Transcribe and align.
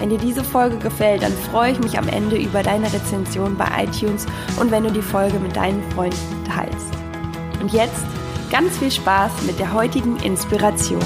Wenn 0.00 0.08
dir 0.08 0.18
diese 0.18 0.42
Folge 0.42 0.78
gefällt, 0.78 1.22
dann 1.22 1.32
freue 1.32 1.72
ich 1.72 1.78
mich 1.78 1.98
am 1.98 2.08
Ende 2.08 2.38
über 2.38 2.62
deine 2.62 2.90
Rezension 2.90 3.58
bei 3.58 3.84
iTunes 3.84 4.24
und 4.58 4.70
wenn 4.70 4.84
du 4.84 4.90
die 4.90 5.02
Folge 5.02 5.38
mit 5.38 5.54
deinen 5.54 5.82
Freunden 5.92 6.42
teilst. 6.46 6.88
Und 7.60 7.70
jetzt 7.74 8.06
ganz 8.50 8.78
viel 8.78 8.90
Spaß 8.90 9.42
mit 9.42 9.58
der 9.58 9.74
heutigen 9.74 10.16
Inspiration. 10.20 11.02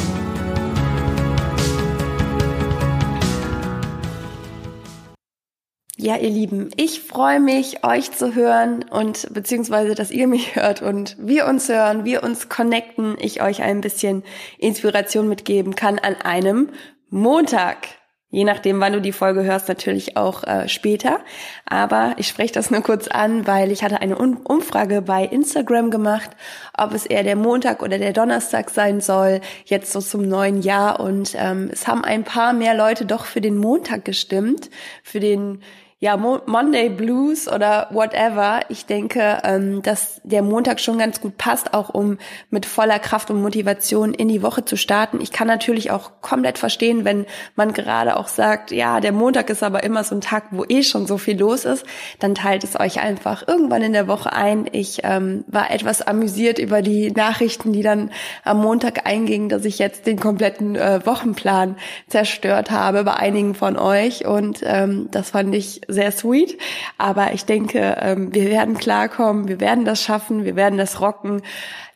Ja, 5.96 6.16
ihr 6.16 6.30
Lieben, 6.30 6.70
ich 6.76 7.00
freue 7.00 7.40
mich, 7.40 7.84
euch 7.84 8.12
zu 8.12 8.36
hören 8.36 8.84
und 8.88 9.26
beziehungsweise, 9.34 9.96
dass 9.96 10.12
ihr 10.12 10.28
mich 10.28 10.54
hört 10.54 10.82
und 10.82 11.16
wir 11.18 11.46
uns 11.46 11.68
hören, 11.68 12.04
wir 12.04 12.22
uns 12.22 12.48
connecten, 12.48 13.16
ich 13.18 13.42
euch 13.42 13.60
ein 13.60 13.80
bisschen 13.80 14.22
Inspiration 14.58 15.28
mitgeben 15.28 15.74
kann 15.74 15.98
an 15.98 16.14
einem 16.14 16.68
Montag. 17.10 17.88
Je 18.34 18.42
nachdem, 18.42 18.80
wann 18.80 18.92
du 18.92 19.00
die 19.00 19.12
Folge 19.12 19.44
hörst, 19.44 19.68
natürlich 19.68 20.16
auch 20.16 20.42
äh, 20.42 20.68
später. 20.68 21.20
Aber 21.66 22.14
ich 22.16 22.27
spreche 22.27 22.52
das 22.52 22.68
nur 22.68 22.80
kurz 22.80 23.06
an, 23.06 23.46
weil 23.46 23.70
ich 23.70 23.84
hatte 23.84 24.00
eine 24.00 24.16
Umfrage 24.18 25.02
bei 25.02 25.24
Instagram 25.24 25.92
gemacht, 25.92 26.30
ob 26.76 26.92
es 26.94 27.06
eher 27.06 27.22
der 27.22 27.36
Montag 27.36 27.80
oder 27.80 27.96
der 27.96 28.12
Donnerstag 28.12 28.70
sein 28.70 29.00
soll, 29.00 29.41
jetzt 29.66 29.92
so 29.92 30.00
zum 30.00 30.26
neuen 30.26 30.62
Jahr. 30.62 30.98
Und 30.98 31.36
ähm, 31.38 31.70
es 31.72 31.86
haben 31.86 32.04
ein 32.04 32.24
paar 32.24 32.52
mehr 32.54 32.74
Leute 32.74 33.06
doch 33.06 33.24
für 33.24 33.41
den 33.41 33.56
Montag 33.56 34.04
gestimmt, 34.04 34.69
für 35.04 35.20
den 35.20 35.62
ja, 36.05 36.19
Mo 36.19 36.42
Monday 36.44 36.91
Blues 36.91 37.48
oder 37.48 37.88
whatever. 37.91 38.60
Ich 38.69 38.84
denke, 38.84 39.38
ähm, 39.42 39.80
dass 39.80 40.20
der 40.22 40.42
Montag 40.42 40.78
schon 40.78 40.98
ganz 40.98 41.19
gut 41.22 41.38
passt, 41.38 41.72
auch 41.72 41.88
um 41.88 42.19
mit 42.50 42.66
voller 42.66 42.98
Kraft 42.98 43.30
und 43.30 43.41
Motivation 43.41 44.12
in 44.12 44.28
die 44.28 44.42
Woche 44.42 44.66
zu 44.66 44.77
starten. 44.77 45.22
Ich 45.22 45.32
kann 45.32 45.48
natürlich 45.48 45.91
auch 45.91 46.20
komplett 46.20 46.58
verstehen, 46.58 47.06
wenn 47.06 47.25
man 47.56 47.72
gerade 47.72 48.19
auch 48.19 48.28
sagt, 48.28 48.70
ja, 48.70 49.00
der 49.00 49.12
Montag 49.12 49.48
ist 49.48 49.62
aber 49.62 49.82
immer 49.82 50.05
so 50.05 50.14
ein 50.14 50.20
Tag, 50.20 50.44
wo 50.50 50.66
eh 50.69 50.82
schon 50.82 51.06
so 51.06 51.16
viel 51.16 51.38
los 51.38 51.64
ist, 51.64 51.86
dann 52.19 52.34
teilt 52.34 52.64
es 52.64 52.78
euch 52.78 53.00
einfach 53.00 53.48
irgendwann 53.48 53.80
in 53.80 53.94
der 53.94 54.06
Woche 54.06 54.30
ein. 54.30 54.66
Ich 54.72 55.05
ähm, 55.05 55.44
war 55.47 55.70
etwas 55.70 56.02
amüsiert 56.02 56.58
über 56.58 56.82
die 56.82 57.12
Nachrichten, 57.12 57.72
die 57.72 57.82
dann 57.82 58.10
am 58.44 58.60
Montag 58.60 59.06
eingingen, 59.06 59.48
dass 59.48 59.64
ich 59.64 59.78
jetzt 59.78 60.06
den 60.06 60.20
kompletten 60.20 60.77
äh, 60.77 61.00
Wochenplan 61.06 61.77
zerstört 62.08 62.70
habe 62.70 63.05
bei 63.05 63.14
einigen 63.14 63.55
von 63.55 63.78
euch 63.78 64.27
und 64.27 64.60
ähm, 64.64 65.08
das 65.10 65.30
fand 65.30 65.55
ich 65.55 65.80
sehr 65.95 66.12
sweet. 66.12 66.59
Aber 66.98 67.33
ich 67.33 67.45
denke, 67.45 67.97
ähm, 68.00 68.34
wir 68.34 68.50
werden 68.50 68.77
klarkommen, 68.77 69.48
wir 69.48 69.61
werden 69.61 69.84
das 69.84 70.03
schaffen, 70.03 70.45
wir 70.45 70.56
werden 70.56 70.78
das 70.78 71.00
rocken. 71.00 71.42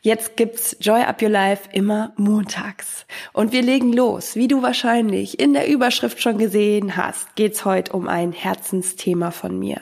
Jetzt 0.01 0.37
gibt's 0.37 0.77
Joy 0.79 1.01
Up 1.01 1.21
Your 1.21 1.29
Life 1.29 1.67
immer 1.73 2.13
montags. 2.15 3.05
Und 3.33 3.51
wir 3.51 3.61
legen 3.61 3.91
los. 3.91 4.35
Wie 4.35 4.47
du 4.47 4.61
wahrscheinlich 4.61 5.41
in 5.41 5.51
der 5.51 5.67
Überschrift 5.67 6.21
schon 6.21 6.37
gesehen 6.37 6.95
hast, 6.95 7.35
geht's 7.35 7.65
heute 7.65 7.91
um 7.91 8.07
ein 8.07 8.31
Herzensthema 8.31 9.31
von 9.31 9.59
mir. 9.59 9.81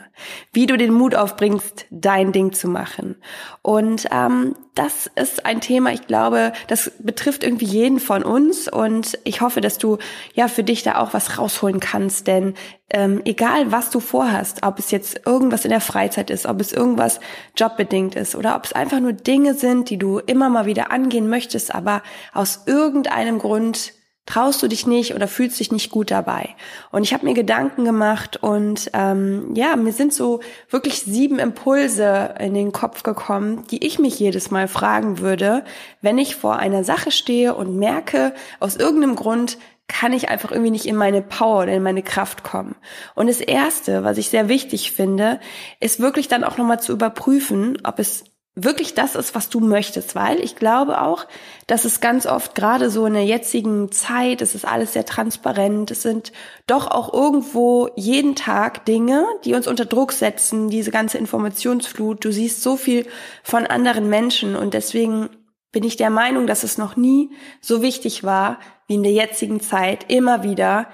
Wie 0.52 0.66
du 0.66 0.76
den 0.76 0.92
Mut 0.92 1.14
aufbringst, 1.14 1.86
dein 1.92 2.32
Ding 2.32 2.52
zu 2.54 2.68
machen. 2.68 3.18
Und 3.62 4.08
ähm, 4.12 4.56
das 4.74 5.06
ist 5.16 5.46
ein 5.46 5.62
Thema, 5.62 5.92
ich 5.92 6.08
glaube, 6.08 6.52
das 6.68 6.92
betrifft 6.98 7.44
irgendwie 7.44 7.66
jeden 7.66 8.00
von 8.00 8.24
uns. 8.24 8.68
Und 8.68 9.20
ich 9.24 9.42
hoffe, 9.42 9.62
dass 9.62 9.78
du 9.78 10.00
ja 10.34 10.48
für 10.48 10.64
dich 10.64 10.82
da 10.82 10.98
auch 10.98 11.14
was 11.14 11.38
rausholen 11.38 11.80
kannst. 11.80 12.26
Denn 12.26 12.56
ähm, 12.90 13.22
egal, 13.26 13.72
was 13.72 13.90
du 13.90 14.00
vorhast, 14.00 14.64
ob 14.64 14.80
es 14.80 14.92
jetzt 14.92 15.22
irgendwas 15.26 15.66
in 15.66 15.72
der 15.72 15.82
Freizeit 15.82 16.30
ist, 16.30 16.46
ob 16.46 16.62
es 16.62 16.72
irgendwas 16.72 17.20
jobbedingt 17.56 18.16
ist 18.16 18.36
oder 18.36 18.56
ob 18.56 18.66
es 18.66 18.74
einfach 18.74 19.00
nur 19.00 19.14
Dinge 19.14 19.56
sind, 19.56 19.90
die 19.90 19.98
du 19.98 20.20
immer 20.20 20.50
mal 20.50 20.66
wieder 20.66 20.90
angehen 20.92 21.30
möchtest, 21.30 21.76
aber 21.76 22.02
aus 22.34 22.62
irgendeinem 22.66 23.40
Grund 23.40 23.94
traust 24.28 24.62
du 24.62 24.68
dich 24.68 24.86
nicht 24.86 25.16
oder 25.16 25.28
fühlst 25.28 25.60
dich 25.60 25.72
nicht 25.72 25.90
gut 25.90 26.12
dabei. 26.12 26.56
Und 26.92 27.04
ich 27.04 27.14
habe 27.14 27.26
mir 27.26 27.34
Gedanken 27.34 27.86
gemacht 27.86 28.38
und 28.38 28.92
ähm, 28.94 29.54
ja, 29.56 29.76
mir 29.76 29.94
sind 29.94 30.14
so 30.14 30.42
wirklich 30.70 31.00
sieben 31.00 31.40
Impulse 31.40 32.36
in 32.40 32.54
den 32.54 32.72
Kopf 32.72 33.04
gekommen, 33.04 33.66
die 33.72 33.86
ich 33.86 34.00
mich 34.00 34.20
jedes 34.20 34.52
Mal 34.52 34.68
fragen 34.68 35.20
würde, 35.20 35.64
wenn 36.02 36.18
ich 36.18 36.36
vor 36.36 36.58
einer 36.58 36.84
Sache 36.84 37.10
stehe 37.10 37.56
und 37.56 37.78
merke, 37.78 38.34
aus 38.60 38.76
irgendeinem 38.76 39.16
Grund 39.16 39.58
kann 39.88 40.14
ich 40.14 40.30
einfach 40.30 40.52
irgendwie 40.52 40.72
nicht 40.72 40.86
in 40.86 40.96
meine 40.96 41.22
Power 41.22 41.64
oder 41.64 41.74
in 41.74 41.84
meine 41.84 42.04
Kraft 42.04 42.44
kommen. 42.44 42.76
Und 43.16 43.28
das 43.28 43.40
erste, 43.40 44.04
was 44.04 44.18
ich 44.18 44.30
sehr 44.30 44.50
wichtig 44.50 44.92
finde, 44.92 45.40
ist 45.80 46.00
wirklich 46.00 46.28
dann 46.28 46.44
auch 46.44 46.58
nochmal 46.58 46.82
zu 46.82 46.92
überprüfen, 46.92 47.80
ob 47.84 48.00
es 48.00 48.26
wirklich 48.60 48.96
das 48.96 49.16
ist, 49.16 49.36
was 49.36 49.50
du 49.50 49.60
möchtest, 49.60 50.16
weil 50.16 50.40
ich 50.40 50.56
glaube 50.56 51.02
auch, 51.02 51.28
dass 51.68 51.86
es 51.86 52.02
ganz 52.02 52.26
oft 52.26 52.56
gerade 52.56 52.90
so 52.90 53.06
in 53.06 53.14
der 53.14 53.24
jetzigen 53.24 53.92
Zeit, 53.92 54.42
es 54.42 54.56
ist 54.56 54.66
alles 54.66 54.94
sehr 54.94 55.06
transparent, 55.06 55.92
es 55.92 56.02
sind 56.02 56.32
doch 56.66 56.90
auch 56.90 57.14
irgendwo 57.14 57.90
jeden 57.96 58.36
Tag 58.36 58.84
Dinge, 58.86 59.26
die 59.46 59.54
uns 59.54 59.68
unter 59.68 59.86
Druck 59.86 60.12
setzen, 60.12 60.70
diese 60.70 60.90
ganze 60.90 61.20
Informationsflut, 61.20 62.26
du 62.26 62.32
siehst 62.32 62.64
so 62.64 62.78
viel 62.78 63.06
von 63.44 63.68
anderen 63.68 64.10
Menschen 64.10 64.56
und 64.56 64.74
deswegen 64.74 65.30
bin 65.72 65.84
ich 65.84 65.98
der 65.98 66.10
Meinung, 66.10 66.48
dass 66.48 66.64
es 66.64 66.78
noch 66.78 66.96
nie 66.96 67.32
so 67.62 67.82
wichtig 67.82 68.24
war, 68.24 68.60
wie 68.88 68.96
in 68.96 69.04
der 69.04 69.12
jetzigen 69.12 69.60
Zeit 69.60 70.10
immer 70.12 70.44
wieder 70.44 70.88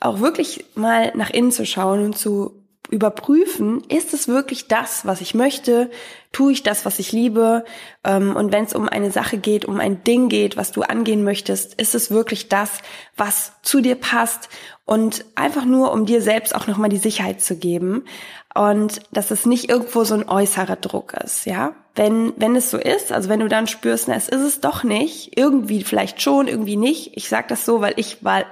auch 0.00 0.20
wirklich 0.20 0.64
mal 0.74 1.12
nach 1.16 1.30
innen 1.30 1.52
zu 1.52 1.66
schauen 1.66 2.04
und 2.04 2.16
zu 2.16 2.58
überprüfen, 2.90 3.82
ist 3.88 4.14
es 4.14 4.28
wirklich 4.28 4.66
das, 4.66 5.04
was 5.04 5.20
ich 5.20 5.34
möchte? 5.34 5.90
Tue 6.32 6.52
ich 6.52 6.62
das, 6.62 6.86
was 6.86 6.98
ich 6.98 7.12
liebe? 7.12 7.64
Ähm, 8.02 8.34
und 8.34 8.50
wenn 8.50 8.64
es 8.64 8.74
um 8.74 8.88
eine 8.88 9.10
Sache 9.10 9.36
geht, 9.36 9.66
um 9.66 9.78
ein 9.78 10.02
Ding 10.04 10.28
geht, 10.28 10.56
was 10.56 10.72
du 10.72 10.82
angehen 10.82 11.22
möchtest, 11.22 11.74
ist 11.74 11.94
es 11.94 12.10
wirklich 12.10 12.48
das, 12.48 12.70
was 13.16 13.52
zu 13.62 13.80
dir 13.80 13.94
passt? 13.94 14.48
Und 14.86 15.26
einfach 15.34 15.66
nur, 15.66 15.92
um 15.92 16.06
dir 16.06 16.22
selbst 16.22 16.54
auch 16.54 16.66
nochmal 16.66 16.88
die 16.88 16.96
Sicherheit 16.96 17.42
zu 17.42 17.56
geben. 17.56 18.04
Und 18.54 19.02
dass 19.12 19.30
es 19.30 19.44
nicht 19.44 19.68
irgendwo 19.68 20.04
so 20.04 20.14
ein 20.14 20.28
äußerer 20.28 20.76
Druck 20.76 21.12
ist, 21.12 21.44
ja? 21.44 21.74
Wenn, 21.98 22.32
wenn 22.36 22.54
es 22.54 22.70
so 22.70 22.78
ist, 22.78 23.10
also 23.10 23.28
wenn 23.28 23.40
du 23.40 23.48
dann 23.48 23.66
spürst, 23.66 24.06
na, 24.06 24.14
es 24.14 24.28
ist 24.28 24.42
es 24.42 24.60
doch 24.60 24.84
nicht, 24.84 25.36
irgendwie 25.36 25.82
vielleicht 25.82 26.22
schon, 26.22 26.46
irgendwie 26.46 26.76
nicht. 26.76 27.16
Ich 27.16 27.28
sag 27.28 27.48
das 27.48 27.64
so, 27.64 27.80
weil 27.80 27.94
ich 27.96 28.24
war 28.24 28.44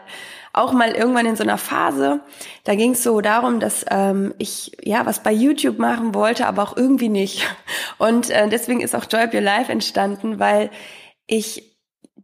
auch 0.52 0.72
mal 0.72 0.90
irgendwann 0.90 1.26
in 1.26 1.36
so 1.36 1.44
einer 1.44 1.56
Phase, 1.56 2.20
da 2.64 2.74
ging 2.74 2.92
es 2.92 3.04
so 3.04 3.20
darum, 3.20 3.60
dass 3.60 3.86
ähm, 3.88 4.34
ich 4.38 4.72
ja 4.82 5.06
was 5.06 5.22
bei 5.22 5.30
YouTube 5.30 5.78
machen 5.78 6.12
wollte, 6.12 6.46
aber 6.48 6.64
auch 6.64 6.76
irgendwie 6.76 7.08
nicht. 7.08 7.46
Und 7.98 8.30
äh, 8.30 8.48
deswegen 8.48 8.80
ist 8.80 8.96
auch 8.96 9.04
Joy 9.08 9.20
Up 9.20 9.32
Your 9.34 9.42
Life 9.42 9.70
entstanden, 9.70 10.40
weil 10.40 10.70
ich 11.28 11.75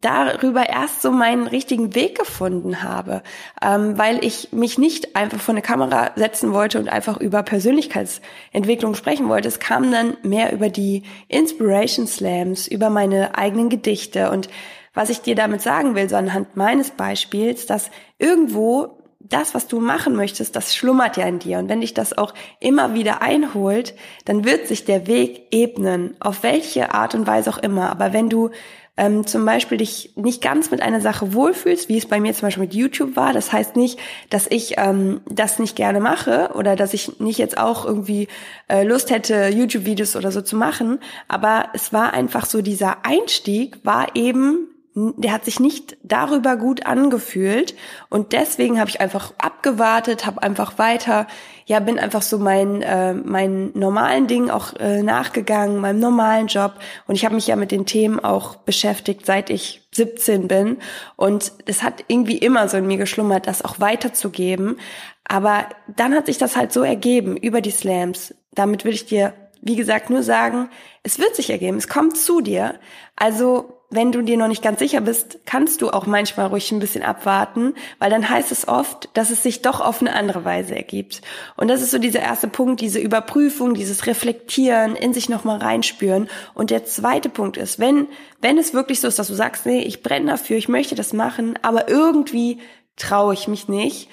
darüber 0.02 0.68
erst 0.68 1.00
so 1.00 1.10
meinen 1.10 1.46
richtigen 1.46 1.94
Weg 1.94 2.18
gefunden 2.18 2.82
habe, 2.82 3.22
ähm, 3.62 3.96
weil 3.96 4.22
ich 4.22 4.52
mich 4.52 4.76
nicht 4.76 5.16
einfach 5.16 5.40
vor 5.40 5.54
eine 5.54 5.62
Kamera 5.62 6.10
setzen 6.16 6.52
wollte 6.52 6.78
und 6.78 6.88
einfach 6.88 7.16
über 7.16 7.42
Persönlichkeitsentwicklung 7.42 8.94
sprechen 8.94 9.28
wollte. 9.28 9.48
Es 9.48 9.60
kam 9.60 9.90
dann 9.90 10.16
mehr 10.22 10.52
über 10.52 10.68
die 10.68 11.04
Inspiration 11.28 12.06
Slams, 12.06 12.66
über 12.66 12.90
meine 12.90 13.38
eigenen 13.38 13.70
Gedichte 13.70 14.30
und 14.30 14.48
was 14.94 15.08
ich 15.08 15.22
dir 15.22 15.34
damit 15.34 15.62
sagen 15.62 15.94
will, 15.94 16.08
so 16.08 16.16
anhand 16.16 16.54
meines 16.56 16.90
Beispiels, 16.90 17.64
dass 17.64 17.90
irgendwo 18.18 18.98
das, 19.20 19.54
was 19.54 19.66
du 19.66 19.80
machen 19.80 20.14
möchtest, 20.16 20.56
das 20.56 20.74
schlummert 20.74 21.16
ja 21.16 21.26
in 21.26 21.38
dir. 21.38 21.58
Und 21.58 21.68
wenn 21.68 21.80
dich 21.80 21.94
das 21.94 22.16
auch 22.16 22.34
immer 22.60 22.94
wieder 22.94 23.22
einholt, 23.22 23.94
dann 24.24 24.44
wird 24.44 24.66
sich 24.66 24.84
der 24.84 25.06
Weg 25.06 25.46
ebnen, 25.50 26.16
auf 26.20 26.42
welche 26.42 26.92
Art 26.92 27.14
und 27.14 27.26
Weise 27.26 27.50
auch 27.50 27.58
immer. 27.58 27.90
Aber 27.90 28.12
wenn 28.12 28.28
du 28.28 28.50
ähm, 28.96 29.26
zum 29.26 29.44
Beispiel 29.46 29.78
dich 29.78 30.12
nicht 30.16 30.42
ganz 30.42 30.70
mit 30.70 30.82
einer 30.82 31.00
Sache 31.00 31.32
wohlfühlst, 31.32 31.88
wie 31.88 31.96
es 31.96 32.06
bei 32.06 32.20
mir 32.20 32.34
zum 32.34 32.42
Beispiel 32.42 32.64
mit 32.64 32.74
YouTube 32.74 33.16
war. 33.16 33.32
Das 33.32 33.52
heißt 33.52 33.74
nicht, 33.76 33.98
dass 34.28 34.46
ich 34.50 34.74
ähm, 34.76 35.22
das 35.26 35.58
nicht 35.58 35.76
gerne 35.76 36.00
mache 36.00 36.50
oder 36.54 36.76
dass 36.76 36.92
ich 36.92 37.18
nicht 37.18 37.38
jetzt 37.38 37.56
auch 37.56 37.86
irgendwie 37.86 38.28
äh, 38.68 38.84
Lust 38.84 39.10
hätte, 39.10 39.48
YouTube-Videos 39.48 40.14
oder 40.14 40.30
so 40.30 40.42
zu 40.42 40.56
machen. 40.56 40.98
Aber 41.26 41.70
es 41.72 41.92
war 41.92 42.12
einfach 42.12 42.44
so, 42.44 42.60
dieser 42.60 43.06
Einstieg 43.06 43.78
war 43.82 44.14
eben 44.14 44.68
der 44.94 45.32
hat 45.32 45.44
sich 45.46 45.58
nicht 45.58 45.96
darüber 46.02 46.56
gut 46.56 46.84
angefühlt 46.84 47.74
und 48.10 48.32
deswegen 48.32 48.78
habe 48.78 48.90
ich 48.90 49.00
einfach 49.00 49.32
abgewartet, 49.38 50.26
habe 50.26 50.42
einfach 50.42 50.78
weiter, 50.78 51.26
ja, 51.64 51.80
bin 51.80 51.98
einfach 51.98 52.20
so 52.20 52.38
mein 52.38 52.82
äh, 52.82 53.14
meinen 53.14 53.70
normalen 53.78 54.26
Ding 54.26 54.50
auch 54.50 54.74
äh, 54.74 55.02
nachgegangen, 55.02 55.80
meinem 55.80 55.98
normalen 55.98 56.46
Job 56.46 56.74
und 57.06 57.14
ich 57.14 57.24
habe 57.24 57.34
mich 57.34 57.46
ja 57.46 57.56
mit 57.56 57.70
den 57.70 57.86
Themen 57.86 58.20
auch 58.20 58.56
beschäftigt, 58.56 59.24
seit 59.24 59.48
ich 59.48 59.88
17 59.92 60.48
bin 60.48 60.76
und 61.16 61.52
es 61.64 61.82
hat 61.82 62.04
irgendwie 62.08 62.38
immer 62.38 62.68
so 62.68 62.76
in 62.76 62.86
mir 62.86 62.98
geschlummert, 62.98 63.46
das 63.46 63.64
auch 63.64 63.80
weiterzugeben, 63.80 64.78
aber 65.26 65.64
dann 65.88 66.14
hat 66.14 66.26
sich 66.26 66.36
das 66.36 66.56
halt 66.56 66.72
so 66.72 66.82
ergeben 66.82 67.36
über 67.36 67.62
die 67.62 67.70
Slams. 67.70 68.34
Damit 68.54 68.84
will 68.84 68.92
ich 68.92 69.06
dir 69.06 69.32
wie 69.62 69.76
gesagt, 69.76 70.10
nur 70.10 70.24
sagen, 70.24 70.68
es 71.04 71.20
wird 71.20 71.36
sich 71.36 71.48
ergeben, 71.48 71.78
es 71.78 71.88
kommt 71.88 72.18
zu 72.18 72.40
dir. 72.40 72.74
Also, 73.14 73.78
wenn 73.92 74.10
du 74.10 74.22
dir 74.22 74.36
noch 74.36 74.48
nicht 74.48 74.62
ganz 74.62 74.78
sicher 74.78 75.00
bist, 75.00 75.40
kannst 75.44 75.82
du 75.82 75.90
auch 75.90 76.06
manchmal 76.06 76.46
ruhig 76.46 76.72
ein 76.72 76.80
bisschen 76.80 77.02
abwarten, 77.02 77.74
weil 77.98 78.10
dann 78.10 78.28
heißt 78.28 78.50
es 78.50 78.66
oft, 78.66 79.08
dass 79.14 79.30
es 79.30 79.42
sich 79.42 79.62
doch 79.62 79.80
auf 79.80 80.00
eine 80.00 80.14
andere 80.14 80.44
Weise 80.44 80.74
ergibt. 80.74 81.20
Und 81.56 81.68
das 81.68 81.82
ist 81.82 81.90
so 81.90 81.98
dieser 81.98 82.20
erste 82.20 82.48
Punkt, 82.48 82.80
diese 82.80 82.98
Überprüfung, 82.98 83.74
dieses 83.74 84.06
Reflektieren, 84.06 84.96
in 84.96 85.12
sich 85.12 85.28
nochmal 85.28 85.58
reinspüren. 85.58 86.28
Und 86.54 86.70
der 86.70 86.84
zweite 86.84 87.28
Punkt 87.28 87.56
ist, 87.56 87.78
wenn, 87.78 88.08
wenn 88.40 88.58
es 88.58 88.74
wirklich 88.74 89.00
so 89.00 89.08
ist, 89.08 89.18
dass 89.18 89.28
du 89.28 89.34
sagst, 89.34 89.66
nee, 89.66 89.82
ich 89.82 90.02
brenne 90.02 90.32
dafür, 90.32 90.56
ich 90.56 90.68
möchte 90.68 90.94
das 90.94 91.12
machen, 91.12 91.58
aber 91.62 91.88
irgendwie 91.88 92.58
traue 92.96 93.34
ich 93.34 93.48
mich 93.48 93.68
nicht, 93.68 94.08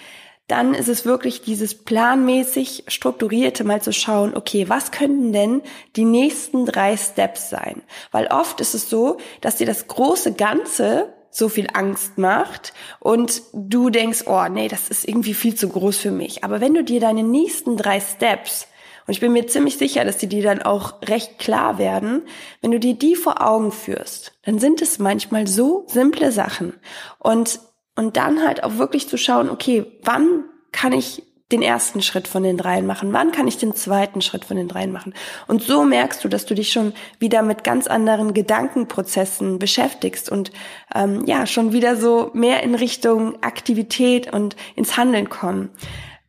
dann 0.50 0.74
ist 0.74 0.90
es 0.90 1.06
wirklich 1.06 1.42
dieses 1.42 1.76
planmäßig 1.76 2.84
strukturierte 2.88 3.64
mal 3.64 3.82
zu 3.82 3.94
schauen, 3.94 4.36
okay, 4.36 4.68
was 4.68 4.92
könnten 4.92 5.32
denn 5.32 5.62
die 5.96 6.06
nächsten 6.06 6.66
drei 6.66 6.98
Steps 6.98 7.50
sein? 7.50 7.84
Weil 8.12 8.28
oft 8.28 8.60
ist 8.60 8.74
es 8.74 8.90
so, 8.90 9.18
dass 9.42 9.58
dir 9.58 9.68
das 9.68 9.88
große 9.88 10.34
Ganze 10.34 11.14
so 11.32 11.48
viel 11.48 11.68
Angst 11.74 12.18
macht 12.18 12.74
und 13.00 13.44
du 13.54 13.92
denkst, 13.92 14.24
oh 14.26 14.46
nee, 14.50 14.68
das 14.68 14.90
ist 14.90 15.08
irgendwie 15.08 15.36
viel 15.36 15.54
zu 15.54 15.70
groß 15.70 15.98
für 15.98 16.12
mich. 16.12 16.44
Aber 16.44 16.60
wenn 16.60 16.74
du 16.74 16.84
dir 16.84 17.00
deine 17.00 17.24
nächsten 17.24 17.78
drei 17.78 18.00
Steps 18.00 18.68
und 19.10 19.14
ich 19.14 19.22
bin 19.22 19.34
mir 19.34 19.48
ziemlich 19.48 19.80
sicher, 19.80 20.06
dass 20.06 20.18
die 20.18 20.28
dir 20.28 20.44
dann 20.44 20.62
auch 20.62 21.02
recht 21.02 21.40
klar 21.40 21.80
werden. 21.80 22.22
Wenn 22.62 22.70
du 22.70 22.80
dir 22.80 22.94
die 22.94 23.16
vor 23.16 23.42
Augen 23.42 23.72
führst, 23.72 24.34
dann 24.44 24.60
sind 24.60 24.84
es 24.84 25.00
manchmal 25.00 25.48
so 25.48 25.84
simple 25.88 26.32
Sachen. 26.32 26.74
Und 27.18 27.60
und 28.00 28.16
dann 28.16 28.48
halt 28.48 28.64
auch 28.64 28.78
wirklich 28.78 29.10
zu 29.10 29.18
schauen, 29.18 29.50
okay, 29.50 29.86
wann 30.04 30.46
kann 30.72 30.94
ich 30.94 31.22
den 31.52 31.62
ersten 31.62 32.02
Schritt 32.02 32.30
von 32.30 32.44
den 32.44 32.56
dreien 32.56 32.86
machen? 32.86 33.12
Wann 33.12 33.34
kann 33.34 33.46
ich 33.46 33.58
den 33.58 33.76
zweiten 33.76 34.22
Schritt 34.22 34.46
von 34.46 34.56
den 34.56 34.70
dreien 34.70 34.94
machen? 34.94 35.14
Und 35.48 35.64
so 35.64 35.84
merkst 35.84 36.24
du, 36.24 36.30
dass 36.30 36.46
du 36.46 36.56
dich 36.56 36.72
schon 36.72 36.94
wieder 37.20 37.42
mit 37.42 37.66
ganz 37.66 37.88
anderen 37.88 38.34
Gedankenprozessen 38.34 39.60
beschäftigst 39.60 40.32
und 40.32 40.54
ähm, 40.96 41.26
ja, 41.26 41.46
schon 41.46 41.74
wieder 41.74 41.98
so 41.98 42.32
mehr 42.34 42.64
in 42.64 42.74
Richtung 42.74 43.44
Aktivität 43.44 44.32
und 44.32 44.56
ins 44.78 44.96
Handeln 44.96 45.28
kommen. 45.28 45.70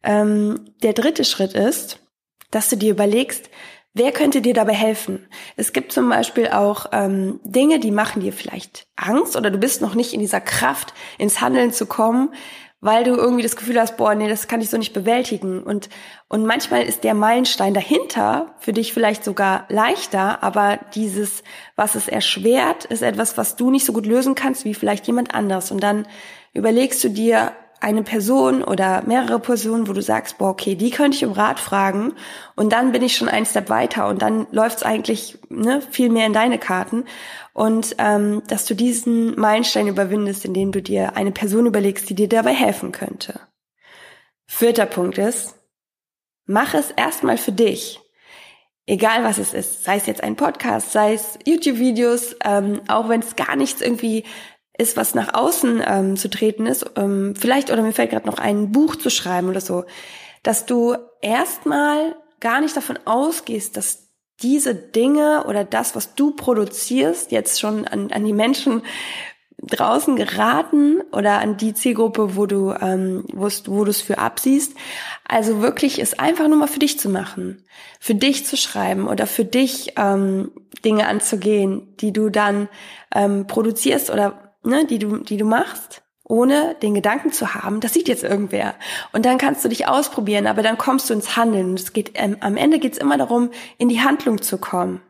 Ähm, 0.02 0.72
der 0.82 0.92
dritte 0.92 1.24
Schritt 1.24 1.52
ist, 1.52 2.00
dass 2.50 2.68
du 2.68 2.76
dir 2.76 2.90
überlegst, 2.90 3.48
Wer 3.92 4.12
könnte 4.12 4.40
dir 4.40 4.54
dabei 4.54 4.74
helfen? 4.74 5.26
Es 5.56 5.72
gibt 5.72 5.90
zum 5.92 6.08
Beispiel 6.08 6.48
auch 6.48 6.86
ähm, 6.92 7.40
Dinge, 7.42 7.80
die 7.80 7.90
machen 7.90 8.22
dir 8.22 8.32
vielleicht 8.32 8.86
Angst 8.94 9.34
oder 9.36 9.50
du 9.50 9.58
bist 9.58 9.82
noch 9.82 9.96
nicht 9.96 10.14
in 10.14 10.20
dieser 10.20 10.40
Kraft, 10.40 10.94
ins 11.18 11.40
Handeln 11.40 11.72
zu 11.72 11.86
kommen, 11.86 12.32
weil 12.80 13.02
du 13.02 13.14
irgendwie 13.14 13.42
das 13.42 13.56
Gefühl 13.56 13.78
hast, 13.80 13.96
boah, 13.96 14.14
nee, 14.14 14.28
das 14.28 14.46
kann 14.46 14.60
ich 14.60 14.70
so 14.70 14.78
nicht 14.78 14.92
bewältigen. 14.92 15.62
Und, 15.62 15.90
und 16.28 16.46
manchmal 16.46 16.84
ist 16.84 17.02
der 17.02 17.14
Meilenstein 17.14 17.74
dahinter 17.74 18.54
für 18.58 18.72
dich 18.72 18.92
vielleicht 18.92 19.24
sogar 19.24 19.66
leichter, 19.68 20.42
aber 20.42 20.78
dieses, 20.94 21.42
was 21.74 21.96
es 21.96 22.06
erschwert, 22.06 22.84
ist 22.86 23.02
etwas, 23.02 23.36
was 23.36 23.56
du 23.56 23.70
nicht 23.70 23.84
so 23.84 23.92
gut 23.92 24.06
lösen 24.06 24.36
kannst 24.36 24.64
wie 24.64 24.74
vielleicht 24.74 25.08
jemand 25.08 25.34
anders. 25.34 25.72
Und 25.72 25.82
dann 25.82 26.06
überlegst 26.54 27.02
du 27.04 27.10
dir, 27.10 27.52
eine 27.80 28.02
Person 28.02 28.62
oder 28.62 29.02
mehrere 29.06 29.40
Personen, 29.40 29.88
wo 29.88 29.92
du 29.92 30.02
sagst, 30.02 30.38
boah, 30.38 30.50
okay, 30.50 30.74
die 30.74 30.90
könnte 30.90 31.16
ich 31.16 31.24
um 31.24 31.32
Rat 31.32 31.58
fragen 31.58 32.12
und 32.54 32.72
dann 32.72 32.92
bin 32.92 33.02
ich 33.02 33.16
schon 33.16 33.28
ein 33.28 33.46
Step 33.46 33.70
weiter 33.70 34.08
und 34.08 34.20
dann 34.20 34.46
läuft's 34.50 34.82
eigentlich 34.82 35.38
ne, 35.48 35.80
viel 35.90 36.10
mehr 36.10 36.26
in 36.26 36.34
deine 36.34 36.58
Karten 36.58 37.04
und 37.54 37.96
ähm, 37.98 38.42
dass 38.46 38.66
du 38.66 38.74
diesen 38.74 39.38
Meilenstein 39.40 39.88
überwindest, 39.88 40.44
indem 40.44 40.72
du 40.72 40.82
dir 40.82 41.16
eine 41.16 41.32
Person 41.32 41.66
überlegst, 41.66 42.08
die 42.10 42.14
dir 42.14 42.28
dabei 42.28 42.52
helfen 42.52 42.92
könnte. 42.92 43.40
Vierter 44.46 44.86
Punkt 44.86 45.16
ist, 45.16 45.54
mach 46.44 46.74
es 46.74 46.90
erstmal 46.90 47.38
für 47.38 47.52
dich. 47.52 48.00
Egal 48.86 49.22
was 49.22 49.38
es 49.38 49.54
ist, 49.54 49.84
sei 49.84 49.96
es 49.96 50.06
jetzt 50.06 50.22
ein 50.22 50.34
Podcast, 50.34 50.90
sei 50.90 51.14
es 51.14 51.38
YouTube-Videos, 51.46 52.34
ähm, 52.44 52.80
auch 52.88 53.08
wenn 53.08 53.20
es 53.20 53.36
gar 53.36 53.54
nichts 53.54 53.80
irgendwie 53.80 54.24
ist, 54.80 54.96
was 54.96 55.14
nach 55.14 55.34
außen 55.34 55.82
ähm, 55.86 56.16
zu 56.16 56.30
treten 56.30 56.66
ist, 56.66 56.86
ähm, 56.96 57.34
vielleicht 57.38 57.70
oder 57.70 57.82
mir 57.82 57.92
fällt 57.92 58.10
gerade 58.10 58.26
noch 58.26 58.38
ein 58.38 58.72
Buch 58.72 58.96
zu 58.96 59.10
schreiben 59.10 59.48
oder 59.48 59.60
so, 59.60 59.84
dass 60.42 60.66
du 60.66 60.96
erstmal 61.20 62.16
gar 62.40 62.60
nicht 62.60 62.76
davon 62.76 62.98
ausgehst, 63.04 63.76
dass 63.76 64.08
diese 64.42 64.74
Dinge 64.74 65.44
oder 65.46 65.64
das, 65.64 65.94
was 65.94 66.14
du 66.14 66.30
produzierst, 66.30 67.30
jetzt 67.30 67.60
schon 67.60 67.86
an, 67.86 68.10
an 68.10 68.24
die 68.24 68.32
Menschen 68.32 68.82
draußen 69.62 70.16
geraten 70.16 71.02
oder 71.12 71.40
an 71.40 71.58
die 71.58 71.74
Zielgruppe, 71.74 72.34
wo 72.34 72.46
du 72.46 72.72
ähm, 72.80 73.24
wo 73.34 73.84
du 73.84 73.90
es 73.90 74.00
für 74.00 74.16
absiehst. 74.16 74.74
Also 75.28 75.60
wirklich 75.60 75.98
ist 75.98 76.18
einfach 76.18 76.48
nur 76.48 76.56
mal 76.56 76.66
für 76.68 76.78
dich 76.78 76.98
zu 76.98 77.10
machen, 77.10 77.62
für 77.98 78.14
dich 78.14 78.46
zu 78.46 78.56
schreiben 78.56 79.06
oder 79.06 79.26
für 79.26 79.44
dich 79.44 79.92
ähm, 79.96 80.52
Dinge 80.82 81.06
anzugehen, 81.06 81.94
die 82.00 82.14
du 82.14 82.30
dann 82.30 82.70
ähm, 83.14 83.46
produzierst 83.46 84.08
oder 84.08 84.49
ne, 84.62 84.84
die 84.86 84.98
du, 84.98 85.18
die 85.18 85.36
du 85.36 85.44
machst, 85.44 86.02
ohne 86.24 86.76
den 86.76 86.94
Gedanken 86.94 87.32
zu 87.32 87.54
haben, 87.54 87.80
das 87.80 87.92
sieht 87.92 88.08
jetzt 88.08 88.22
irgendwer. 88.22 88.74
Und 89.12 89.26
dann 89.26 89.38
kannst 89.38 89.64
du 89.64 89.68
dich 89.68 89.88
ausprobieren, 89.88 90.46
aber 90.46 90.62
dann 90.62 90.78
kommst 90.78 91.10
du 91.10 91.14
ins 91.14 91.36
Handeln. 91.36 91.70
Und 91.70 91.80
es 91.80 91.92
geht, 91.92 92.12
ähm, 92.14 92.36
am 92.40 92.56
Ende 92.56 92.78
geht 92.78 92.92
es 92.92 92.98
immer 92.98 93.18
darum, 93.18 93.50
in 93.78 93.88
die 93.88 94.00
Handlung 94.00 94.40
zu 94.40 94.58
kommen. 94.58 95.02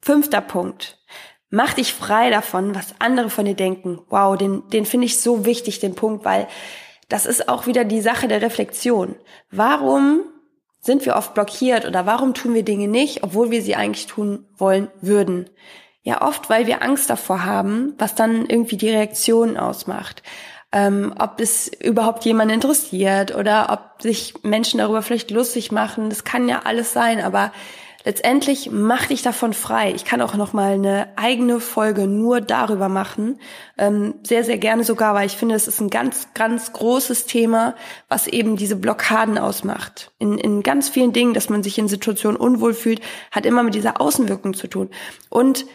Fünfter 0.00 0.40
Punkt. 0.40 0.98
Mach 1.50 1.74
dich 1.74 1.92
frei 1.92 2.30
davon, 2.30 2.74
was 2.74 2.94
andere 3.00 3.28
von 3.28 3.44
dir 3.44 3.54
denken. 3.54 4.00
Wow, 4.08 4.38
den, 4.38 4.68
den 4.70 4.86
finde 4.86 5.06
ich 5.06 5.20
so 5.20 5.44
wichtig, 5.44 5.80
den 5.80 5.94
Punkt, 5.94 6.24
weil 6.24 6.46
das 7.08 7.26
ist 7.26 7.48
auch 7.48 7.66
wieder 7.66 7.84
die 7.84 8.00
Sache 8.00 8.28
der 8.28 8.40
Reflexion. 8.40 9.16
Warum 9.50 10.22
sind 10.80 11.04
wir 11.04 11.16
oft 11.16 11.34
blockiert 11.34 11.84
oder 11.84 12.06
warum 12.06 12.32
tun 12.32 12.54
wir 12.54 12.62
Dinge 12.62 12.88
nicht, 12.88 13.24
obwohl 13.24 13.50
wir 13.50 13.62
sie 13.62 13.74
eigentlich 13.74 14.06
tun 14.06 14.46
wollen 14.56 14.88
würden? 15.00 15.50
Ja, 16.02 16.22
oft, 16.22 16.48
weil 16.48 16.66
wir 16.66 16.82
Angst 16.82 17.10
davor 17.10 17.44
haben, 17.44 17.94
was 17.98 18.14
dann 18.14 18.46
irgendwie 18.46 18.76
die 18.76 18.88
Reaktion 18.88 19.56
ausmacht. 19.56 20.22
Ähm, 20.72 21.12
ob 21.18 21.40
es 21.40 21.68
überhaupt 21.68 22.24
jemand 22.24 22.52
interessiert 22.52 23.34
oder 23.34 23.68
ob 23.70 24.02
sich 24.02 24.34
Menschen 24.42 24.78
darüber 24.78 25.02
vielleicht 25.02 25.30
lustig 25.30 25.72
machen. 25.72 26.08
Das 26.08 26.24
kann 26.24 26.48
ja 26.48 26.62
alles 26.64 26.92
sein, 26.92 27.20
aber 27.20 27.52
letztendlich 28.04 28.70
mach 28.72 29.06
dich 29.06 29.22
davon 29.22 29.52
frei. 29.52 29.92
Ich 29.94 30.04
kann 30.04 30.22
auch 30.22 30.34
noch 30.34 30.52
mal 30.52 30.72
eine 30.72 31.08
eigene 31.16 31.60
Folge 31.60 32.06
nur 32.06 32.40
darüber 32.40 32.88
machen, 32.88 33.38
ähm, 33.76 34.14
sehr 34.22 34.44
sehr 34.44 34.58
gerne 34.58 34.84
sogar, 34.84 35.14
weil 35.14 35.26
ich 35.26 35.36
finde, 35.36 35.54
es 35.54 35.68
ist 35.68 35.80
ein 35.80 35.90
ganz 35.90 36.28
ganz 36.34 36.72
großes 36.72 37.26
Thema, 37.26 37.74
was 38.08 38.26
eben 38.26 38.56
diese 38.56 38.76
Blockaden 38.76 39.38
ausmacht. 39.38 40.12
In, 40.18 40.38
in 40.38 40.62
ganz 40.62 40.88
vielen 40.88 41.12
Dingen, 41.12 41.34
dass 41.34 41.50
man 41.50 41.62
sich 41.62 41.78
in 41.78 41.88
Situationen 41.88 42.38
unwohl 42.38 42.74
fühlt, 42.74 43.00
hat 43.32 43.44
immer 43.44 43.62
mit 43.62 43.74
dieser 43.74 44.00
Außenwirkung 44.00 44.54
zu 44.54 44.66
tun. 44.66 44.88
Und 45.28 45.66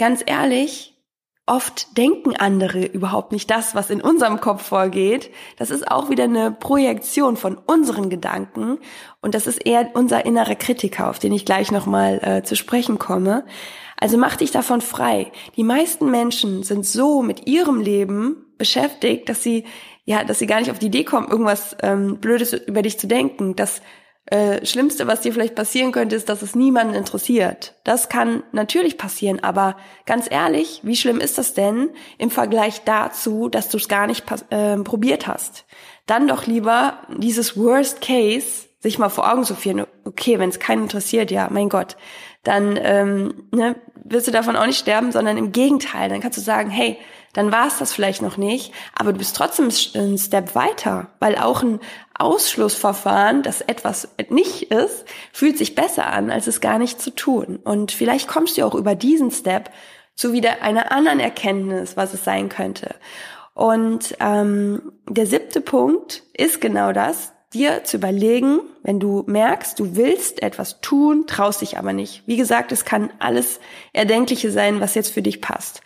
ganz 0.00 0.24
ehrlich, 0.24 0.96
oft 1.44 1.98
denken 1.98 2.34
andere 2.34 2.86
überhaupt 2.86 3.32
nicht 3.32 3.50
das, 3.50 3.74
was 3.74 3.90
in 3.90 4.00
unserem 4.00 4.40
Kopf 4.40 4.62
vorgeht. 4.62 5.30
Das 5.58 5.70
ist 5.70 5.90
auch 5.90 6.08
wieder 6.08 6.24
eine 6.24 6.52
Projektion 6.52 7.36
von 7.36 7.58
unseren 7.58 8.08
Gedanken 8.08 8.78
und 9.20 9.34
das 9.34 9.46
ist 9.46 9.66
eher 9.66 9.90
unser 9.92 10.24
innerer 10.24 10.54
Kritiker, 10.54 11.10
auf 11.10 11.18
den 11.18 11.34
ich 11.34 11.44
gleich 11.44 11.70
nochmal 11.70 12.18
äh, 12.22 12.42
zu 12.42 12.56
sprechen 12.56 12.98
komme. 12.98 13.44
Also 13.98 14.16
mach 14.16 14.36
dich 14.36 14.52
davon 14.52 14.80
frei. 14.80 15.32
Die 15.56 15.64
meisten 15.64 16.10
Menschen 16.10 16.62
sind 16.62 16.86
so 16.86 17.20
mit 17.20 17.46
ihrem 17.46 17.80
Leben 17.80 18.54
beschäftigt, 18.56 19.28
dass 19.28 19.42
sie 19.42 19.66
ja, 20.06 20.24
dass 20.24 20.38
sie 20.38 20.46
gar 20.46 20.60
nicht 20.60 20.70
auf 20.70 20.78
die 20.78 20.86
Idee 20.86 21.04
kommen, 21.04 21.28
irgendwas 21.28 21.76
ähm, 21.82 22.16
Blödes 22.20 22.54
über 22.54 22.80
dich 22.80 22.98
zu 22.98 23.06
denken, 23.06 23.54
dass 23.54 23.82
äh, 24.30 24.64
Schlimmste, 24.64 25.06
was 25.06 25.20
dir 25.20 25.32
vielleicht 25.32 25.56
passieren 25.56 25.92
könnte, 25.92 26.14
ist, 26.14 26.28
dass 26.28 26.42
es 26.42 26.54
niemanden 26.54 26.94
interessiert. 26.94 27.74
Das 27.84 28.08
kann 28.08 28.44
natürlich 28.52 28.96
passieren, 28.96 29.40
aber 29.42 29.76
ganz 30.06 30.26
ehrlich, 30.30 30.80
wie 30.84 30.96
schlimm 30.96 31.20
ist 31.20 31.36
das 31.36 31.52
denn 31.54 31.90
im 32.16 32.30
Vergleich 32.30 32.82
dazu, 32.84 33.48
dass 33.48 33.68
du 33.68 33.76
es 33.76 33.88
gar 33.88 34.06
nicht 34.06 34.24
äh, 34.50 34.76
probiert 34.78 35.26
hast? 35.26 35.64
Dann 36.06 36.28
doch 36.28 36.46
lieber 36.46 36.98
dieses 37.18 37.56
Worst 37.56 38.00
Case 38.00 38.68
sich 38.78 38.98
mal 38.98 39.08
vor 39.08 39.30
Augen 39.30 39.44
zu 39.44 39.54
führen. 39.54 39.84
Okay, 40.04 40.38
wenn 40.38 40.48
es 40.48 40.58
keinen 40.58 40.84
interessiert, 40.84 41.30
ja, 41.30 41.48
mein 41.50 41.68
Gott, 41.68 41.96
dann 42.42 42.78
ähm, 42.80 43.48
ne, 43.52 43.76
wirst 44.04 44.26
du 44.26 44.30
davon 44.30 44.56
auch 44.56 44.66
nicht 44.66 44.78
sterben, 44.78 45.12
sondern 45.12 45.36
im 45.36 45.52
Gegenteil, 45.52 46.08
dann 46.08 46.20
kannst 46.20 46.38
du 46.38 46.42
sagen, 46.42 46.70
hey, 46.70 46.98
dann 47.32 47.52
war 47.52 47.66
es 47.66 47.78
das 47.78 47.92
vielleicht 47.92 48.22
noch 48.22 48.36
nicht, 48.36 48.72
aber 48.94 49.12
du 49.12 49.18
bist 49.18 49.36
trotzdem 49.36 49.68
einen 49.94 50.18
Step 50.18 50.54
weiter, 50.54 51.10
weil 51.20 51.36
auch 51.36 51.62
ein 51.62 51.80
Ausschlussverfahren, 52.18 53.42
dass 53.42 53.60
etwas 53.60 54.08
nicht 54.28 54.70
ist, 54.70 55.04
fühlt 55.32 55.56
sich 55.56 55.74
besser 55.74 56.06
an, 56.06 56.30
als 56.30 56.46
es 56.46 56.60
gar 56.60 56.78
nicht 56.78 57.00
zu 57.00 57.14
tun. 57.14 57.58
Und 57.62 57.92
vielleicht 57.92 58.28
kommst 58.28 58.58
du 58.58 58.66
auch 58.66 58.74
über 58.74 58.94
diesen 58.94 59.30
Step 59.30 59.70
zu 60.16 60.32
wieder 60.32 60.62
einer 60.62 60.92
anderen 60.92 61.20
Erkenntnis, 61.20 61.96
was 61.96 62.12
es 62.12 62.24
sein 62.24 62.48
könnte. 62.48 62.94
Und 63.54 64.16
ähm, 64.20 64.92
der 65.08 65.26
siebte 65.26 65.60
Punkt 65.60 66.22
ist 66.34 66.60
genau 66.60 66.92
das, 66.92 67.32
dir 67.52 67.84
zu 67.84 67.96
überlegen, 67.96 68.60
wenn 68.82 69.00
du 69.00 69.24
merkst, 69.26 69.78
du 69.78 69.96
willst 69.96 70.42
etwas 70.42 70.80
tun, 70.80 71.26
traust 71.26 71.62
dich 71.62 71.78
aber 71.78 71.92
nicht. 71.92 72.22
Wie 72.26 72.36
gesagt, 72.36 72.70
es 72.70 72.84
kann 72.84 73.10
alles 73.18 73.60
Erdenkliche 73.92 74.50
sein, 74.52 74.80
was 74.80 74.94
jetzt 74.94 75.12
für 75.12 75.22
dich 75.22 75.40
passt. 75.40 75.80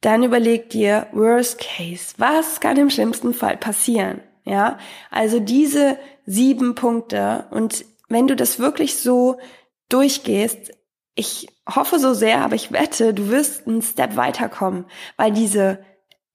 Dann 0.00 0.22
überleg 0.22 0.70
dir, 0.70 1.06
worst 1.12 1.58
case, 1.58 2.14
was 2.18 2.60
kann 2.60 2.76
im 2.76 2.90
schlimmsten 2.90 3.34
Fall 3.34 3.56
passieren? 3.56 4.20
Ja, 4.44 4.78
also 5.10 5.40
diese 5.40 5.98
sieben 6.24 6.74
Punkte 6.74 7.46
und 7.50 7.84
wenn 8.08 8.28
du 8.28 8.36
das 8.36 8.58
wirklich 8.60 8.96
so 8.96 9.38
durchgehst, 9.88 10.72
ich 11.16 11.48
hoffe 11.68 11.98
so 11.98 12.14
sehr, 12.14 12.42
aber 12.42 12.54
ich 12.54 12.72
wette, 12.72 13.14
du 13.14 13.28
wirst 13.30 13.66
einen 13.66 13.82
Step 13.82 14.16
weiterkommen, 14.16 14.84
weil 15.16 15.32
diese 15.32 15.80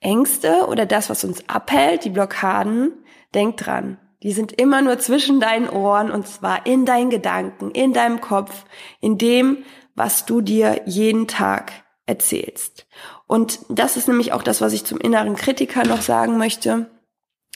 Ängste 0.02 0.66
oder 0.68 0.86
das, 0.86 1.10
was 1.10 1.24
uns 1.24 1.48
abhält, 1.48 2.04
die 2.04 2.10
Blockaden, 2.10 2.92
denk 3.34 3.58
dran, 3.58 4.00
die 4.24 4.34
sind 4.34 4.52
immer 4.52 4.82
nur 4.82 5.00
zwischen 5.00 5.40
deinen 5.40 5.70
Ohren 5.70 6.12
und 6.12 6.28
zwar 6.28 6.66
in 6.66 6.86
deinen 6.86 7.10
Gedanken, 7.10 7.72
in 7.72 7.94
deinem 7.94 8.22
Kopf, 8.22 8.66
in 9.00 9.18
dem, 9.18 9.64
was 9.96 10.26
du 10.26 10.42
dir 10.42 10.82
jeden 10.86 11.28
Tag 11.28 11.72
erzählst. 12.06 12.88
Und 13.32 13.60
das 13.70 13.96
ist 13.96 14.10
nämlich 14.10 14.34
auch 14.34 14.44
das, 14.44 14.60
was 14.60 14.74
ich 14.74 14.84
zum 14.84 15.00
inneren 15.00 15.38
Kritiker 15.38 15.86
noch 15.86 16.02
sagen 16.02 16.38
möchte. 16.38 16.88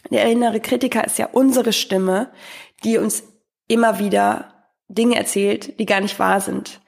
Der 0.10 0.24
innere 0.24 0.62
Kritiker 0.62 1.04
ist 1.04 1.18
ja 1.18 1.28
unsere 1.30 1.74
Stimme, 1.74 2.32
die 2.86 2.98
uns 2.98 3.24
immer 3.68 4.00
wieder 4.00 4.54
Dinge 4.88 5.18
erzählt, 5.18 5.78
die 5.78 5.86
gar 5.86 6.00
nicht 6.00 6.18
wahr 6.18 6.40
sind. 6.40 6.80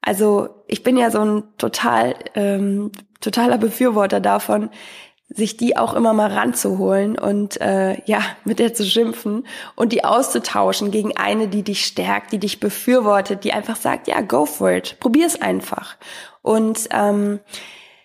Also 0.00 0.64
ich 0.66 0.82
bin 0.82 0.96
ja 0.96 1.12
so 1.12 1.20
ein 1.20 1.44
total 1.56 2.16
ähm, 2.34 2.90
totaler 3.20 3.58
Befürworter 3.58 4.18
davon, 4.18 4.70
sich 5.28 5.56
die 5.56 5.76
auch 5.76 5.94
immer 5.94 6.12
mal 6.12 6.32
ranzuholen 6.32 7.16
und 7.16 7.60
äh, 7.60 8.02
ja, 8.06 8.22
mit 8.44 8.58
der 8.58 8.74
zu 8.74 8.84
schimpfen 8.84 9.46
und 9.76 9.92
die 9.92 10.02
auszutauschen 10.02 10.90
gegen 10.90 11.16
eine, 11.16 11.46
die 11.46 11.62
dich 11.62 11.86
stärkt, 11.86 12.32
die 12.32 12.40
dich 12.40 12.58
befürwortet, 12.58 13.44
die 13.44 13.52
einfach 13.52 13.76
sagt, 13.76 14.08
ja, 14.08 14.20
go 14.20 14.46
for 14.46 14.72
it, 14.72 14.96
probier's 14.98 15.40
einfach. 15.40 15.96
Und 16.42 16.88
ähm, 16.90 17.38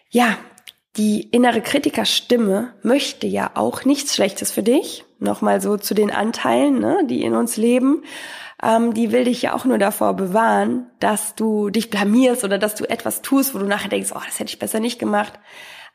ja, 0.10 0.38
die 0.98 1.22
innere 1.22 1.62
Kritikerstimme 1.62 2.74
möchte 2.82 3.28
ja 3.28 3.52
auch 3.54 3.86
nichts 3.86 4.16
Schlechtes 4.16 4.52
für 4.52 4.64
dich. 4.64 5.06
Nochmal 5.20 5.62
so 5.62 5.78
zu 5.78 5.94
den 5.94 6.12
Anteilen, 6.12 6.80
ne, 6.80 7.04
die 7.06 7.22
in 7.22 7.36
uns 7.36 7.56
leben. 7.58 8.04
Ähm, 8.64 8.94
die 8.96 9.12
will 9.12 9.26
dich 9.26 9.44
ja 9.44 9.54
auch 9.54 9.66
nur 9.66 9.78
davor 9.78 10.16
bewahren, 10.16 10.88
dass 11.00 11.36
du 11.36 11.70
dich 11.70 11.92
blamierst 11.92 12.44
oder 12.44 12.58
dass 12.58 12.74
du 12.74 12.90
etwas 12.90 13.22
tust, 13.22 13.54
wo 13.54 13.60
du 13.60 13.66
nachher 13.66 13.90
denkst, 13.90 14.12
oh, 14.16 14.22
das 14.26 14.40
hätte 14.40 14.50
ich 14.50 14.60
besser 14.60 14.80
nicht 14.80 14.98
gemacht. 14.98 15.34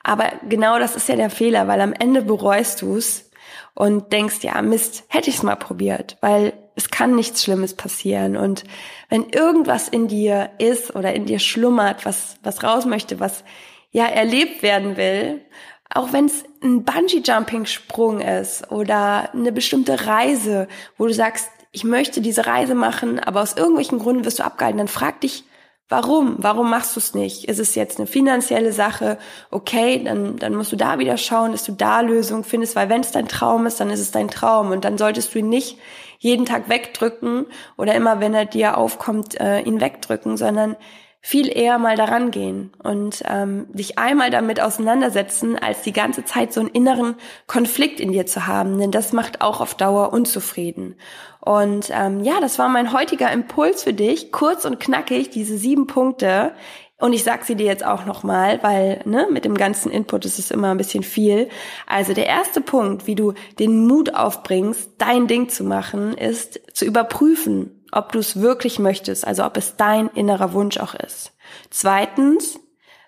Aber 0.04 0.26
genau 0.48 0.78
das 0.78 0.94
ist 0.94 1.08
ja 1.08 1.16
der 1.16 1.30
Fehler, 1.30 1.66
weil 1.66 1.80
am 1.80 1.92
Ende 1.92 2.22
bereust 2.22 2.82
du's 2.82 3.30
und 3.74 4.12
denkst, 4.12 4.42
ja, 4.42 4.60
Mist, 4.62 5.04
hätte 5.08 5.30
ich's 5.30 5.42
mal 5.42 5.56
probiert, 5.56 6.16
weil 6.20 6.52
es 6.74 6.90
kann 6.90 7.14
nichts 7.16 7.42
Schlimmes 7.42 7.74
passieren. 7.74 8.36
Und 8.36 8.64
wenn 9.08 9.28
irgendwas 9.30 9.88
in 9.88 10.08
dir 10.08 10.50
ist 10.58 10.94
oder 10.94 11.12
in 11.12 11.26
dir 11.26 11.38
schlummert, 11.38 12.04
was, 12.06 12.36
was 12.42 12.62
raus 12.62 12.86
möchte, 12.86 13.18
was 13.20 13.44
ja 13.92 14.06
erlebt 14.06 14.62
werden 14.62 14.96
will, 14.96 15.40
auch 15.88 16.12
wenn 16.12 16.24
es 16.24 16.44
ein 16.62 16.84
Bungee-Jumping-Sprung 16.84 18.20
ist 18.20 18.70
oder 18.70 19.32
eine 19.32 19.52
bestimmte 19.52 20.06
Reise, 20.06 20.66
wo 20.98 21.06
du 21.06 21.14
sagst, 21.14 21.48
ich 21.70 21.84
möchte 21.84 22.20
diese 22.20 22.46
Reise 22.46 22.74
machen, 22.74 23.20
aber 23.20 23.42
aus 23.42 23.56
irgendwelchen 23.56 23.98
Gründen 23.98 24.24
wirst 24.24 24.38
du 24.38 24.44
abgehalten, 24.44 24.78
dann 24.78 24.88
frag 24.88 25.20
dich, 25.20 25.44
Warum? 25.92 26.36
Warum 26.38 26.70
machst 26.70 26.96
du 26.96 27.00
es 27.00 27.12
nicht? 27.12 27.44
Ist 27.50 27.58
es 27.58 27.74
jetzt 27.74 27.98
eine 27.98 28.06
finanzielle 28.06 28.72
Sache? 28.72 29.18
Okay, 29.50 30.02
dann, 30.02 30.38
dann 30.38 30.54
musst 30.54 30.72
du 30.72 30.76
da 30.76 30.98
wieder 30.98 31.18
schauen, 31.18 31.52
dass 31.52 31.64
du 31.64 31.72
da 31.72 32.00
Lösungen 32.00 32.44
findest, 32.44 32.76
weil 32.76 32.88
wenn 32.88 33.02
es 33.02 33.12
dein 33.12 33.28
Traum 33.28 33.66
ist, 33.66 33.78
dann 33.78 33.90
ist 33.90 34.00
es 34.00 34.10
dein 34.10 34.28
Traum 34.28 34.70
und 34.70 34.86
dann 34.86 34.96
solltest 34.96 35.34
du 35.34 35.40
ihn 35.40 35.50
nicht 35.50 35.76
jeden 36.18 36.46
Tag 36.46 36.70
wegdrücken 36.70 37.44
oder 37.76 37.94
immer, 37.94 38.20
wenn 38.20 38.32
er 38.32 38.46
dir 38.46 38.78
aufkommt, 38.78 39.38
äh, 39.38 39.60
ihn 39.60 39.82
wegdrücken, 39.82 40.38
sondern 40.38 40.76
viel 41.24 41.56
eher 41.56 41.78
mal 41.78 41.96
daran 41.96 42.32
gehen 42.32 42.72
und 42.82 43.22
ähm, 43.28 43.66
dich 43.72 43.96
einmal 43.96 44.30
damit 44.30 44.60
auseinandersetzen, 44.60 45.56
als 45.56 45.82
die 45.82 45.92
ganze 45.92 46.24
Zeit 46.24 46.52
so 46.52 46.58
einen 46.58 46.68
inneren 46.68 47.14
Konflikt 47.46 48.00
in 48.00 48.10
dir 48.10 48.26
zu 48.26 48.48
haben, 48.48 48.76
denn 48.78 48.90
das 48.90 49.12
macht 49.12 49.40
auch 49.40 49.60
auf 49.60 49.76
Dauer 49.76 50.12
unzufrieden. 50.12 50.96
Und 51.40 51.90
ähm, 51.92 52.24
ja, 52.24 52.40
das 52.40 52.58
war 52.58 52.68
mein 52.68 52.92
heutiger 52.92 53.30
Impuls 53.30 53.84
für 53.84 53.94
dich, 53.94 54.32
kurz 54.32 54.64
und 54.64 54.80
knackig, 54.80 55.30
diese 55.30 55.56
sieben 55.56 55.86
Punkte. 55.86 56.52
Und 56.98 57.12
ich 57.12 57.22
sag 57.22 57.44
sie 57.44 57.56
dir 57.56 57.66
jetzt 57.66 57.84
auch 57.84 58.04
nochmal, 58.04 58.60
weil 58.62 59.00
ne, 59.04 59.28
mit 59.30 59.44
dem 59.44 59.56
ganzen 59.56 59.90
Input 59.90 60.24
ist 60.24 60.40
es 60.40 60.50
immer 60.50 60.72
ein 60.72 60.76
bisschen 60.76 61.04
viel. 61.04 61.48
Also 61.86 62.14
der 62.14 62.26
erste 62.26 62.60
Punkt, 62.60 63.06
wie 63.06 63.14
du 63.14 63.34
den 63.60 63.86
Mut 63.86 64.14
aufbringst, 64.14 64.90
dein 64.98 65.28
Ding 65.28 65.48
zu 65.48 65.62
machen, 65.62 66.14
ist 66.14 66.60
zu 66.74 66.84
überprüfen, 66.84 67.81
ob 67.92 68.12
du 68.12 68.18
es 68.18 68.40
wirklich 68.40 68.78
möchtest, 68.78 69.26
also 69.26 69.44
ob 69.44 69.56
es 69.56 69.76
dein 69.76 70.08
innerer 70.08 70.52
Wunsch 70.52 70.78
auch 70.78 70.94
ist. 70.94 71.32
Zweitens, 71.70 72.58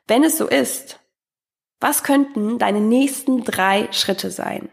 wenn 0.07 0.23
es 0.23 0.39
so 0.39 0.47
ist, 0.47 1.01
was 1.81 2.03
könnten 2.03 2.59
deine 2.59 2.81
nächsten 2.81 3.45
drei 3.45 3.89
Schritte 3.93 4.31
sein? 4.31 4.69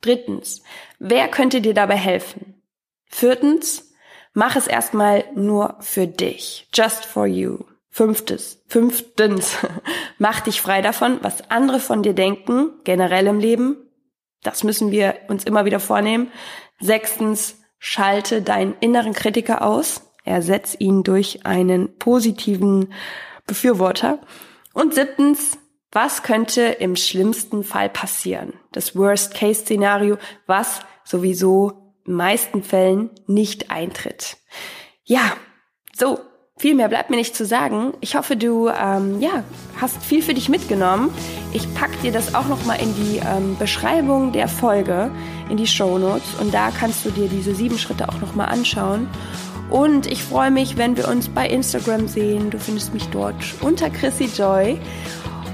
Drittens, 0.00 0.62
wer 0.98 1.28
könnte 1.28 1.60
dir 1.60 1.74
dabei 1.74 1.96
helfen? 1.96 2.62
Viertens, 3.06 3.92
mach 4.34 4.56
es 4.56 4.66
erstmal 4.66 5.24
nur 5.34 5.76
für 5.80 6.06
dich. 6.06 6.68
Just 6.74 7.04
for 7.04 7.26
you. 7.26 7.64
Fünftes, 7.88 8.62
fünftens, 8.66 9.56
mach 10.18 10.40
dich 10.40 10.60
frei 10.60 10.82
davon, 10.82 11.18
was 11.22 11.50
andere 11.50 11.80
von 11.80 12.02
dir 12.02 12.12
denken, 12.12 12.72
generell 12.84 13.26
im 13.26 13.38
Leben. 13.38 13.76
Das 14.42 14.64
müssen 14.64 14.90
wir 14.90 15.16
uns 15.28 15.44
immer 15.44 15.64
wieder 15.64 15.80
vornehmen. 15.80 16.30
Sechstens, 16.78 17.56
Schalte 17.78 18.42
deinen 18.42 18.74
inneren 18.80 19.12
Kritiker 19.12 19.62
aus, 19.62 20.02
ersetz 20.24 20.76
ihn 20.78 21.02
durch 21.02 21.46
einen 21.46 21.98
positiven 21.98 22.92
Befürworter. 23.46 24.18
Und 24.72 24.94
siebtens, 24.94 25.58
was 25.92 26.22
könnte 26.22 26.62
im 26.62 26.96
schlimmsten 26.96 27.64
Fall 27.64 27.88
passieren? 27.88 28.54
Das 28.72 28.96
Worst-Case-Szenario, 28.96 30.18
was 30.46 30.80
sowieso 31.04 31.94
in 32.04 32.14
meisten 32.14 32.62
Fällen 32.62 33.10
nicht 33.26 33.70
eintritt. 33.70 34.36
Ja, 35.04 35.32
so, 35.94 36.20
viel 36.58 36.74
mehr 36.74 36.88
bleibt 36.88 37.10
mir 37.10 37.16
nicht 37.16 37.36
zu 37.36 37.44
sagen. 37.44 37.92
Ich 38.00 38.16
hoffe, 38.16 38.34
du 38.34 38.68
ähm, 38.68 39.20
ja, 39.20 39.44
hast 39.78 40.02
viel 40.02 40.22
für 40.22 40.32
dich 40.32 40.48
mitgenommen. 40.48 41.10
Ich 41.52 41.72
pack 41.74 41.90
dir 42.00 42.12
das 42.12 42.34
auch 42.34 42.48
noch 42.48 42.64
mal 42.64 42.76
in 42.76 42.94
die 42.94 43.18
ähm, 43.18 43.56
Beschreibung 43.58 44.32
der 44.32 44.48
Folge, 44.48 45.10
in 45.50 45.58
die 45.58 45.66
Show 45.66 45.98
Notes 45.98 46.34
und 46.40 46.54
da 46.54 46.70
kannst 46.70 47.04
du 47.04 47.10
dir 47.10 47.28
diese 47.28 47.54
sieben 47.54 47.78
Schritte 47.78 48.08
auch 48.08 48.20
noch 48.20 48.34
mal 48.34 48.46
anschauen. 48.46 49.06
Und 49.68 50.06
ich 50.06 50.22
freue 50.22 50.50
mich, 50.50 50.78
wenn 50.78 50.96
wir 50.96 51.08
uns 51.08 51.28
bei 51.28 51.46
Instagram 51.46 52.08
sehen. 52.08 52.50
Du 52.50 52.58
findest 52.58 52.94
mich 52.94 53.06
dort 53.08 53.34
unter 53.60 53.90
Chrissy 53.90 54.30
Joy. 54.34 54.78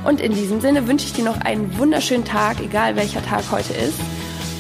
Und 0.04 0.20
in 0.20 0.32
diesem 0.34 0.60
Sinne 0.60 0.86
wünsche 0.86 1.06
ich 1.06 1.14
dir 1.14 1.24
noch 1.24 1.40
einen 1.40 1.78
wunderschönen 1.78 2.24
Tag, 2.24 2.60
egal 2.60 2.94
welcher 2.94 3.24
Tag 3.24 3.42
heute 3.50 3.72
ist. 3.72 3.98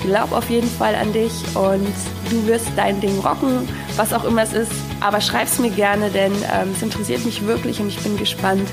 Glaub 0.02 0.32
auf 0.32 0.50
jeden 0.50 0.68
Fall 0.68 0.94
an 0.94 1.12
dich 1.12 1.32
und 1.54 1.94
du 2.30 2.46
wirst 2.46 2.68
dein 2.76 3.00
Ding 3.00 3.18
rocken, 3.20 3.68
was 3.96 4.12
auch 4.12 4.24
immer 4.24 4.42
es 4.42 4.52
ist. 4.52 4.72
Aber 5.00 5.20
schreib's 5.20 5.58
mir 5.58 5.70
gerne, 5.70 6.10
denn 6.10 6.32
ähm, 6.32 6.70
es 6.74 6.82
interessiert 6.82 7.24
mich 7.24 7.46
wirklich 7.46 7.80
und 7.80 7.88
ich 7.88 7.98
bin 8.00 8.16
gespannt, 8.16 8.68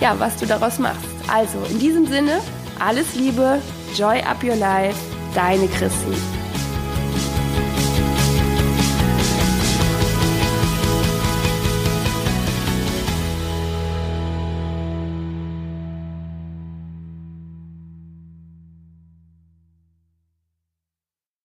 ja, 0.00 0.14
was 0.18 0.36
du 0.36 0.46
daraus 0.46 0.78
machst. 0.78 1.06
Also 1.32 1.58
in 1.70 1.78
diesem 1.78 2.06
Sinne, 2.06 2.40
alles 2.78 3.14
Liebe, 3.14 3.60
Joy 3.94 4.20
up 4.20 4.42
your 4.42 4.56
life, 4.56 4.98
deine 5.34 5.68
Chrissy. 5.68 6.33